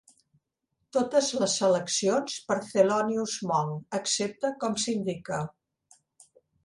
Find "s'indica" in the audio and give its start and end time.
4.85-5.43